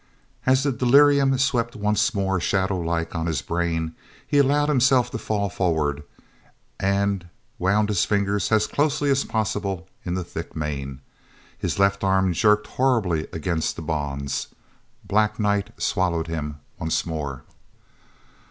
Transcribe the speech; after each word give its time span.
As 0.47 0.63
the 0.63 0.71
delirium 0.71 1.37
swept 1.37 1.75
once 1.75 2.11
more 2.15 2.39
shadow 2.39 2.79
like 2.79 3.13
on 3.13 3.27
his 3.27 3.43
brain, 3.43 3.93
he 4.25 4.39
allowed 4.39 4.67
himself 4.67 5.11
to 5.11 5.19
fall 5.19 5.47
forward, 5.47 6.01
and 6.79 7.29
wound 7.59 7.87
his 7.89 8.03
fingers 8.03 8.51
as 8.51 8.65
closely 8.65 9.11
as 9.11 9.23
possible 9.25 9.87
in 10.03 10.15
the 10.15 10.23
thick 10.23 10.55
mane. 10.55 11.01
His 11.55 11.77
left 11.77 12.03
arm 12.03 12.33
jerked 12.33 12.65
horribly 12.65 13.27
against 13.31 13.75
the 13.75 13.83
bonds. 13.83 14.47
Black 15.03 15.39
night 15.39 15.69
swallowed 15.79 16.25
him 16.25 16.61
once 16.79 17.05
more. 17.05 17.43